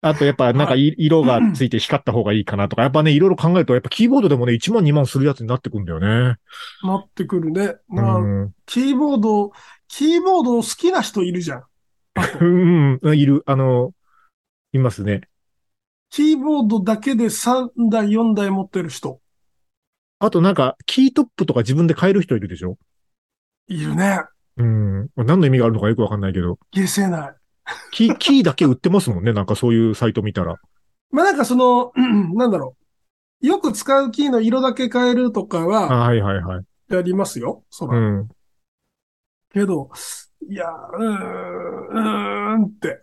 [0.03, 6.37] あとやっぱなんかい色がついて光った方がいいかなとか、やっぱね、いろいろ考えると、やっぱキーボードでもね、1万2万するやつになってくんだよね。
[6.85, 7.75] なってくるね。
[7.91, 8.53] うまあ、ん。
[8.67, 9.51] キーボード、
[9.89, 11.65] キーボード好きな人いるじゃん。
[12.41, 13.43] うん、うん、いる。
[13.47, 13.93] あの、
[14.73, 15.23] いますね。
[16.11, 19.21] キーボードだけで3台、4台持ってる人。
[20.19, 22.77] あとなんか、キートップとか自分で変える人いるでしょ？
[23.69, 24.21] いるね。
[24.57, 25.09] うん。
[25.17, 26.59] 何の意味があるのかよくわかんないけど。
[26.75, 27.35] 消せない。
[27.93, 29.33] キー、キーだけ売ってますもんね。
[29.33, 30.57] なんかそういうサイト見たら。
[31.11, 32.77] まあなんかその、うんなんだろ
[33.43, 33.47] う。
[33.47, 36.65] よく使うキーの色だけ変えるとかあ、ははいはいはい。
[36.89, 37.65] やりますよ。
[37.71, 37.99] そら。
[37.99, 38.29] うん。
[39.53, 39.91] けど、
[40.49, 43.01] いや、うーん、うーんって。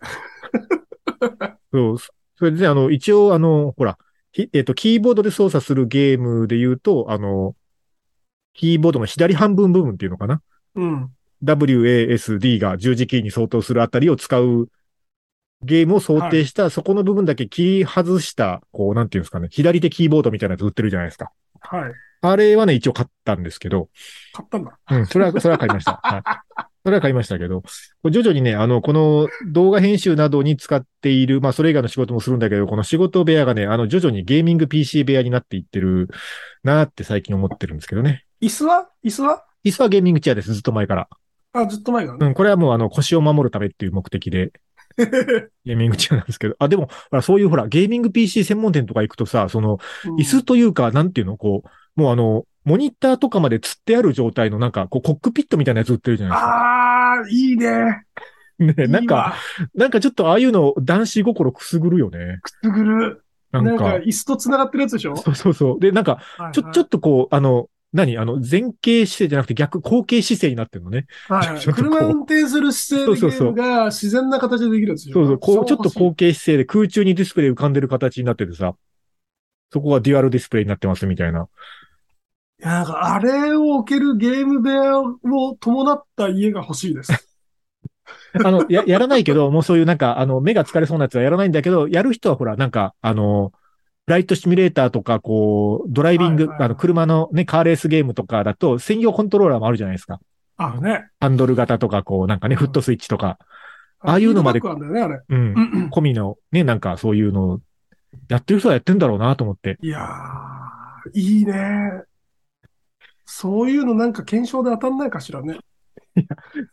[1.72, 1.98] そう。
[1.98, 3.98] それで、あの、一応、あの、ほら、
[4.32, 7.54] ひえっと、キーボードで操作するゲームで言うと、あの、
[8.54, 10.42] キーボードの左半分部分っていうのかな
[10.74, 11.10] うん。
[11.44, 14.68] ?WASD が十字キーに相当するあたりを使う
[15.64, 21.30] ゲームを想定した、そこの部分だけ切り外した、こう、なんていうんですかね、左手キーボードみたいなやつ売ってるじゃないですか。
[21.60, 21.92] はい。
[22.24, 23.88] あれはね、一応買ったんですけど、
[24.32, 24.78] 買ったんだ。
[24.90, 26.00] うん、それは、それは買いました。
[26.02, 26.22] はい。
[26.84, 27.62] それは買いましたけど、
[28.10, 36.08] 徐々にね、あの、この動画編集などに使っている、まあ、それ以外の仕事もするんだけど、この仕事部屋がね、あの、徐々にゲーミング PC 部屋になっていってる
[36.64, 38.24] なって最近思ってるんですけどね。
[38.40, 38.88] 椅子は？
[39.04, 39.44] 椅子は？
[39.64, 41.08] 椅子はゲーミングチェアです、ずっと前から。
[41.52, 42.26] あ、ずっと前からね。
[42.26, 44.52] うん、これはもうあの、腰を守るためっていう目的で、
[45.64, 46.88] ゲーミングチェアなんですけど、あ、でも、
[47.22, 49.78] そういうほら、ゲーミング PC 専門店とか行くとさ、その、
[50.18, 56.50] 椅子というか、なんていうの、こう、もうあの、モニターとかまで吊ってある状態のなんか、こう、コックピットみたいなやつ売ってるじゃないですか。
[56.50, 58.04] ああ、いいね。
[58.58, 59.34] ね、なんか、
[59.74, 62.38] なんかちょっとああいうの男子心くすぐるよね。
[62.42, 63.24] くすぐる。
[63.50, 65.16] なか、なんんか、椅子と繋がってるやつでしょ？
[65.16, 65.80] そうそうそう。
[65.80, 66.22] で、なんか、
[66.52, 68.16] ちょ、ちょっとこう、あの、何？
[68.18, 71.06] あの、前傾姿勢じゃなくて逆、後傾姿勢になってるのね。
[71.28, 75.14] はい 車運転する姿勢でゲームが自然な形でできるんですよ。
[75.14, 76.10] そうそう、こう、ちょっと後う。
[76.12, 78.74] 傾姿勢で空中にディスプレイ浮かんでる形になっててさ、
[79.72, 81.48] そこがデュアルディスプレイになってますみたいな。
[82.60, 87.12] いや、なんかあれを置けるゲーム部屋を伴った家が欲しいです。
[88.44, 93.61] あの、や、やらないけど、もうそういうなんか、あの、目が疲れそうなやつはやらないんだけど、やる人はほら、なんか、あの、フ
[94.06, 100.20] ライトシミュレーターとか、こう、ドライビング、はいはいはいあの、車のね、カーレースゲームとかだと、専用コントローラーもあるじゃないですか。
[100.56, 101.06] あるね。
[101.20, 103.38] ハンドル型とか、こう、なんかね、うんフットスイッチとか、
[104.00, 105.20] ああいうのまでね、うんあれ。。
[105.28, 107.60] うんうん込みの、ね、なんかそういうのを、
[108.28, 109.78] やってる人はやってんだろうなと思って。
[109.80, 112.02] いやー、いいね。
[113.24, 115.58] そういうのなんか検証で当たんないかしらね。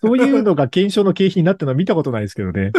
[0.01, 2.71] そういうのが検証の経費になってるのは見たことないですけどね。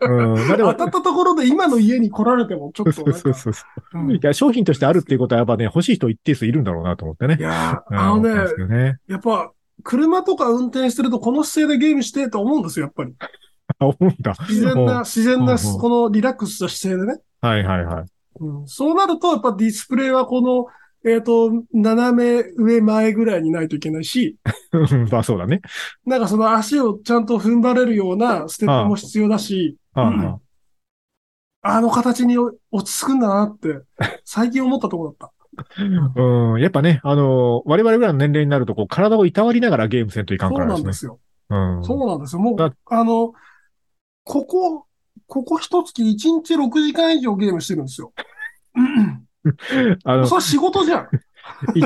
[0.00, 0.48] うん。
[0.48, 3.12] まあでも当、たったところで今の家に来られてもちょっとそう。
[3.12, 3.98] そうそうそう。
[4.00, 7.42] うんいや、商品としてあるっていうことはやっぱね、欲しい人一定数いるんだろうなと思ってねい。
[7.42, 8.98] やあのねね。
[9.08, 13.14] やっぱ、車とか運転してるとこの姿勢でゲームしてと思うんですよ、やっぱり。
[13.78, 14.34] あ、思うんだ。
[14.48, 17.20] 自然な、自然な、このリラックスした姿勢でね。
[17.40, 18.04] はいはいはい。
[18.40, 20.66] うん、そうなると、やっぱディスプレイはこの、
[21.06, 24.36] えっ、と、斜め上前ぐらいにないといけないし、
[24.72, 25.60] う んまあそうだね。
[26.04, 30.40] なんかその足をちゃんと踏ん張れるようなステップも必要だし、はあうんは
[31.62, 33.80] あの形に落ち着くんだなって、
[34.24, 35.36] 最近思ったところだっあ
[36.54, 36.60] うん。
[36.60, 40.54] やっぱね、あの、我々ぐらいの年齢になると、こう、体をいたわりながらゲームせんといかた。
[40.54, 40.82] そうんからでね。
[40.82, 41.18] なんですすよ。
[41.50, 41.84] うん。
[41.84, 42.42] そうなんですよ。
[42.42, 43.32] もうだ、あの、
[44.24, 44.86] ここ、
[45.26, 46.06] ここ一月1
[46.44, 48.12] 日6時間以上ゲームしてるんですよ。
[50.04, 51.08] あのそ、れ仕事じゃん。
[51.78, 51.82] い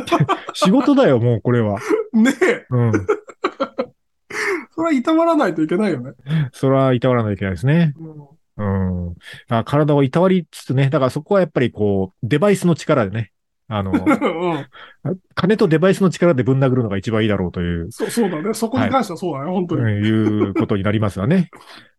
[0.54, 1.78] 仕事だよ、もうこれは。
[2.12, 2.66] ねえ。
[2.70, 2.92] うん。
[4.74, 6.12] それは痛まらないといけないよね。
[6.52, 7.94] それはいたわらないといけないですね。
[7.98, 9.14] うんうん。
[9.48, 13.32] あ体をいたわりつつね、だからそこはやっぱりこう、デバイスの力でね、
[13.68, 15.18] あの、うん。
[15.34, 18.52] 金とデバイスの力でぶん殴るのが一番いいだろうという、そう、そうだね。
[18.52, 19.92] そこに関してはそうだね、本当に。
[20.06, 21.50] いうことになりますわね。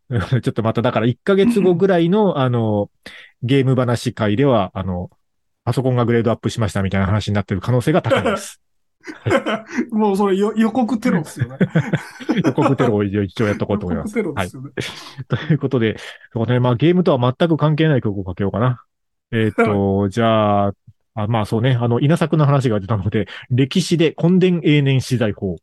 [0.09, 2.89] ちょっとまただから1ヶ月後ぐらいの、あの、
[3.41, 5.09] ゲーム話会では、あの、
[5.63, 8.61] パソコンがグレードアップしましたみたいな話になってる可能性が高いです。
[9.91, 11.57] もうそれよ予告テロですよね。
[12.43, 14.17] 予告テロを一応やっとこうと思います。
[14.17, 14.71] 予告テロですよね。
[15.47, 15.97] ということで、
[16.33, 18.83] そうね、まあゲームとは全く関係ない曲をかけようかな。
[19.31, 20.73] えーっと、じゃあ、
[21.13, 25.55] あまあそうね、あの、稲作の話が出たので、歴史で根伝永年資材法。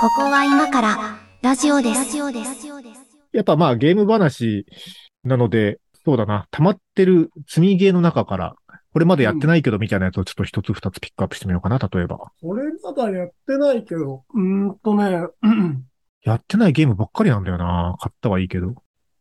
[0.00, 2.16] ここは今からラジオです。
[3.32, 4.66] やっぱまあゲーム話
[5.24, 5.78] なので、
[6.10, 8.56] そうだな、溜まってる積みゲーの中から、
[8.92, 12.18] これまでやってないけどみたいなやつをちょっと一つ二つピックアップしてみようかな、例えば。
[12.42, 14.42] これまだやってないけど、うー
[14.72, 15.84] んとね、う ん
[16.24, 17.94] やってないゲームばっかりなんだよな。
[18.00, 18.74] 買ったはいいけど。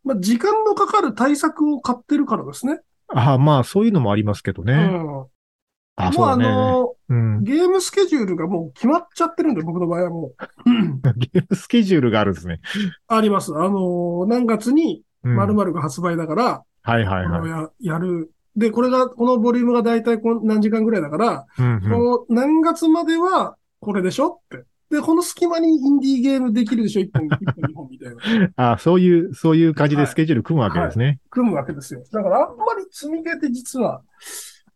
[0.03, 2.79] まあ、時間のかかる対策を買ってるからですね。
[3.13, 4.73] ああ、まあそういうのもありますけどね。
[4.73, 5.21] うん。
[5.21, 6.49] ああそうだね。
[6.49, 7.43] の、うん。
[7.43, 10.31] ゲームスケジュールがもう決まっちゃってるんで、僕の場合はも
[10.65, 10.69] う。
[10.69, 12.59] う んゲームスケジュールがあるんですね。
[13.07, 13.53] あります。
[13.53, 17.49] あの、何月にうん、〇〇が発売だから、はいはいはい。
[17.49, 18.31] ややる。
[18.55, 24.65] で、これが、このボリュームが大体こん何時間ぐらいだから、うんうんこの何月まではこれでしょって。
[24.89, 27.01] で、この隙間にインディーゲームできるでしょ？
[27.01, 28.49] 一本、一本、二本みたいな。
[28.73, 31.19] あそういう、そういう感じでスケジュール組むわけですね。
[31.29, 32.03] 組むわけですよ。
[32.11, 34.01] だからあんまり積みゲーって実は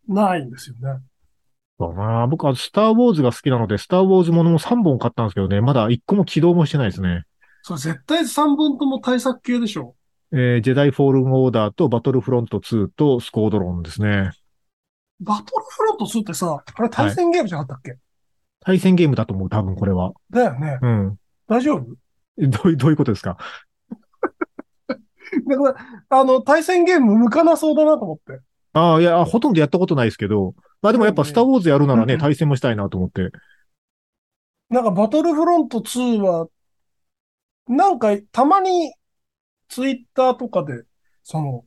[0.06, 1.00] ないんですよね。
[1.76, 7.24] そうだな僕はスターウォーズが好きなので、スターウォーズものも3本買ったんですけどね、まだ1個も起動もしてないですね。
[7.62, 9.96] それ絶対3本とも対策系でしょ。
[10.36, 14.32] えージェダイフォールンオーダーとバトルフロント2とスコードロンですね。
[15.20, 17.98] バトルフロント2ってさ、あれ対戦ゲームじゃなかったっけ、
[18.60, 20.12] 対戦ゲームだと思う、多分これは。
[20.30, 20.78] だよね。
[20.82, 21.18] うん。
[21.46, 21.86] 大丈夫？
[22.40, 23.36] えどういう、どういうことですか？
[24.88, 24.96] だ
[25.56, 25.76] から、
[26.08, 28.40] あの、対戦ゲーム向かなそうだなと思って。
[28.72, 33.30] ああ、いや、ほとんどやったことないですけど、まあでもやっぱスターウォーズやるならね、うん対戦もしたいなと思って。
[34.68, 36.48] なんかバトルフロント2は、
[37.68, 38.92] なんかたまに
[39.68, 40.84] ツイッターとかで、
[41.22, 41.64] その、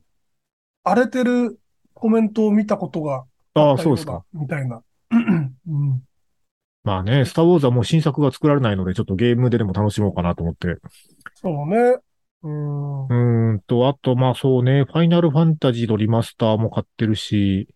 [0.84, 1.60] 荒れてる
[1.94, 4.24] コメントを見たことがああ、ったよだそうですか。。
[4.32, 4.82] みたいな。
[5.12, 6.02] うん。
[6.84, 10.76] まあね、スターウォーズはもう新作が作られないので、ちょっとゲームででも楽しもうかなと思って。
[11.34, 11.98] そうね。
[12.42, 13.06] うん。
[13.08, 17.68] うーんと、あと、まあそうね、ファイナルファンタジーのリマスターも買ってるし、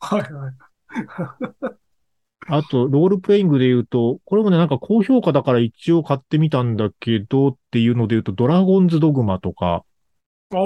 [0.00, 0.54] はいはい。
[2.48, 9.84] あと、ロールプレイングで言うと、これもね、なんか高評価だから一応買ってみたんだけどっていうので言うと、ドラゴンズドグマとか、
[10.50, 10.58] ああ、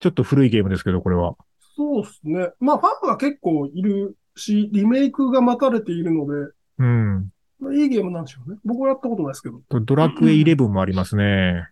[0.00, 1.36] ちょっと古いゲームですけど、これは。
[1.76, 2.50] そうですね。
[2.60, 7.30] まあファンは結構いるし、リメイクが待たれているので、うん。
[7.58, 8.58] まあいいゲームなんでしょうね。
[8.64, 9.60] 僕はやったことないですけど。
[9.80, 11.68] ドラクエ11もありますね。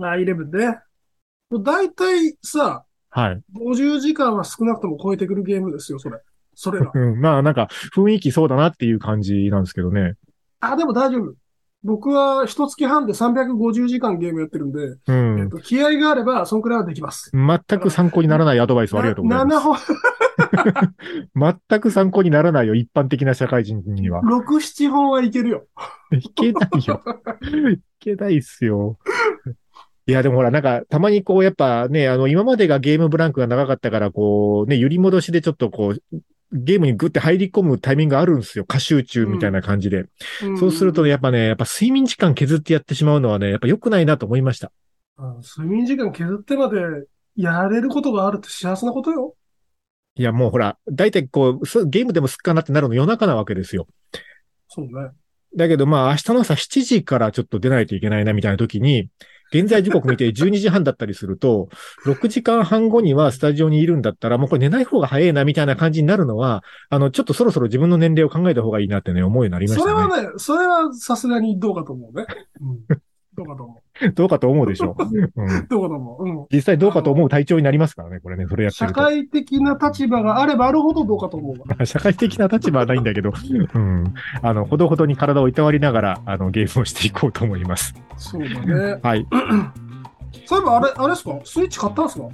[0.00, 0.78] あ、11ね。
[1.50, 3.42] だいたいさ、はい。
[3.54, 6.18] 50時間は少なくとも超えてくるゲームですよ、それ。
[6.60, 6.90] それが。
[6.92, 10.14] うん、まあなんか雰囲気そうだなっていう感じなんですけどね。
[10.58, 11.34] あ、でも大丈夫。
[11.84, 15.50] 僕は一月半で350時間ゲームやってるんで、うえっん。
[15.50, 17.30] と、気合があれば、そんくらいはできます。
[17.32, 19.92] 全く参考にならないアドバイスをありがとうございま7本、す。
[21.70, 24.22] 全く参考にならないよ、一般的な社会人には。
[24.22, 25.66] 6、7本はいけるよ。
[26.10, 27.02] いけないよ。
[27.70, 28.98] いけないっすよ。
[30.08, 36.18] いや、でもほら、なんか、たまにこう、やっぱね、あの、今までがゲームブランクが長かったから、こう、ね、揺り戻しでちょっとこう、
[36.52, 38.64] ゲームにグッて入り込むタイミングがあるんですよ。
[38.64, 40.06] 過集中みたいな感じで。
[40.58, 44.72] そうするとね、やっぱね、やっぱ睡眠時間削ってやってしまうのはね、やっぱ良くないなと思いました。
[45.18, 46.80] うん睡眠時間削ってまで
[47.36, 49.34] やれることがあるって幸せなことよ。
[50.16, 53.86] いや、もうほら、大体こうゲームでもすっかなってなるの夜中なわけですよ。
[54.68, 55.10] そうね。
[55.56, 59.08] だけどまあ明日の朝7時からちょっと出ないといけないなみたいな時に、
[59.52, 61.68] 現在時刻見て12時半だったりすると、
[62.04, 69.90] 6時間半後にはスタジオにいるんだったら、もうこれ寝ない方が早いなみたいな感じになるのは、あの、ちょっとそろそろ自分の年齢を考えた方がいいなってね、思うようになりましたね。
[69.90, 72.26] それはね、それはさすがにどうかと思うね。
[72.60, 72.98] うん。
[73.34, 75.02] どうかと思う どうかと思うでしょう。
[75.36, 75.58] うん。
[75.58, 75.66] う。
[75.68, 76.24] どうかと思う。
[76.24, 76.46] うん。
[76.52, 79.00] 実際どうかと思う体調になりますからね、これね、それやって社ると。
[79.00, 81.84] 会的な立場があればあるほどどうかと思うわ。
[81.86, 83.32] 社会的な立場はないんだけど、
[83.74, 84.14] うん。
[84.42, 87.94] あの、ほどほどに体をいたわりながら、あの、ゲームをしていこうと思います。
[88.16, 88.98] そうだね。
[89.02, 89.26] はい。
[90.46, 91.38] そういえばあれ、あれですか？
[91.44, 92.26] スイッチ買ったんですか？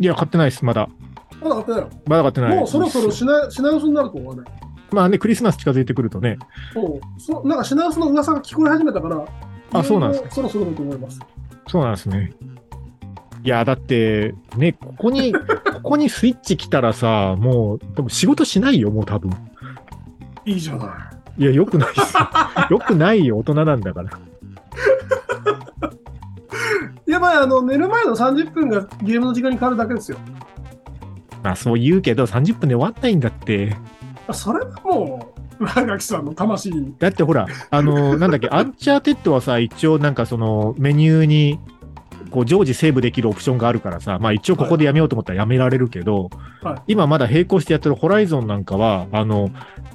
[0.00, 0.88] いや、買ってないです、まだ。
[1.42, 2.50] まだ買ってないまだ買ってない。
[2.50, 4.42] のもうそろそろ品品薄になると思うね。
[4.92, 6.38] まあね、クリスマス近づいてくるとね、
[6.72, 7.20] そう。
[7.20, 9.24] そなんか品薄の噂が聞こえ始めたから、
[9.74, 11.20] あそうなんですかそろそろだと思います。
[11.66, 12.32] そうなんですね。
[13.42, 15.40] いや、だって、ね、ここに、 こ
[15.82, 19.30] こにスイッチ来たらさ、もう、多分仕事しないよ、もう多分。
[20.46, 21.42] いいじゃない。
[21.42, 22.28] いや、よくないっすよ。
[22.70, 24.10] よくないよ、大人なんだから。
[27.06, 30.18] やばい、あの、寝る前の30分がゲームの時間に変わるだけですよ。
[31.42, 33.76] まあ、そう言うけど、30分で終わんないんだって。
[34.26, 35.33] あそれはも
[35.64, 36.94] う、上垣さんの魂に。
[36.98, 41.58] だってほら、あの、なんだっけ、アンチャーテッドはさ、一応なんかその、メニューに、
[42.30, 46.30] こう、常時セーブできるオプションがあるからさ、まあ一応ここでやめようと思ったらやめられるけど、
[46.62, 49.50] はい今まだ並行してやってるホライゾンなんかは、あの、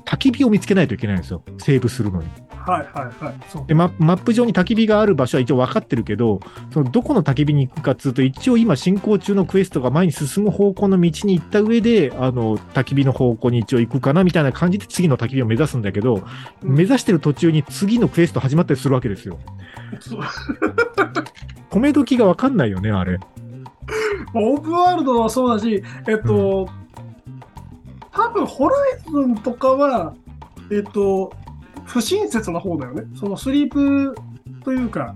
[0.06, 1.44] 焚き火を見つけないといけないんですよ。
[1.58, 2.28] セーブするのに。
[2.66, 3.68] はいはいはい。
[3.68, 6.40] で、ママップ上に焚き火がある場所は一応分かってるけど、
[6.74, 16.24] そのどこの焚き火に行くかっつうと、一応今進行中のクエストが前に進む方向の道に行った上で、あの、焚き火の方向に一応行くかなみたいな感じで次の焚き火を目指すんだけど、
[16.64, 19.38] うん目指してる途中に次のクエスト始まったりするわけですよ。
[21.70, 23.20] 止め時が分かんないよね、あれ。
[24.34, 26.70] オープンワールドはそうだし、えっと、
[28.12, 30.14] 多分ホライズンとかは、
[30.72, 31.34] えっと、
[31.90, 33.04] 不親切な方だよね。
[33.20, 34.16] そのスリープ
[34.64, 35.16] というか。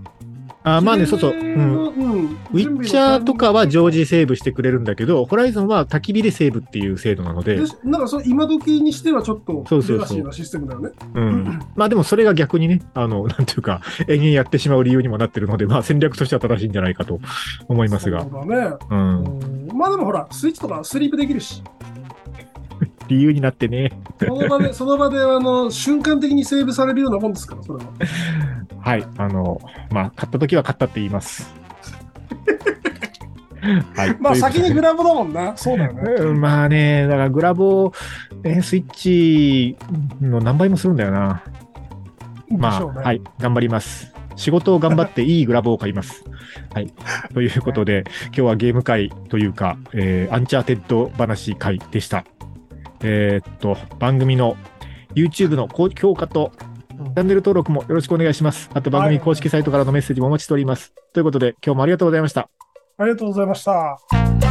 [0.65, 1.31] あまあね、そうそう。
[1.33, 1.87] うん。
[1.87, 2.25] うん。
[2.25, 10.91] ウィッチャーとかは常時セーブしてくれるんだけど、ホライゾンは焚き火でセーブっていう制度なので、でなんかそう今時にしてはちょっとそうそうそうレガシーなシステムだよね。
[11.15, 11.59] うん。
[11.75, 17.19] まあでもそれが逆にね、あの、なんていうか、延々やってしまう理由にもなってるので、まあ戦略としては正しいんじゃないかと
[17.67, 18.29] 思いますがそ。
[18.29, 18.77] うだね。
[18.89, 19.23] うん。
[19.23, 21.61] うんまあでもほら、スイッチとかスリープできるし、
[23.13, 23.91] 理由になってね。
[24.19, 27.91] その場で、 その場であの瞬間的にセーブされるようなもんですから、それは。
[28.79, 29.05] はい。
[29.17, 31.53] あの、まあ、買った時は買ったって言います。
[33.95, 34.17] はい。
[34.19, 35.55] まあ先にグラブだもんな。
[35.55, 36.01] そうだよね。
[36.01, 37.93] うんまあね、だからグラボを、
[38.43, 39.77] ね、スイッチ
[40.21, 41.43] の何倍もするんだよな。
[42.49, 44.13] まあ、ねはい、頑張ります。
[44.35, 46.23] 仕事を頑張っていいグラボを買います。
[46.73, 46.93] はい。
[47.33, 52.25] ということで、 今日はゲーム会というか、えーアンチャーテッド話会でした。
[53.03, 54.57] えーっと、番組の
[55.15, 56.51] YouTube の高評価と
[56.99, 58.69] うんチャンネル登録もよろしくお願いします。
[58.73, 60.93] あと番組公式サイトからのメッセージもお待ちしております。
[61.13, 62.49] ということで、今日もありがとうございました。
[62.97, 64.42] ありがとうございました。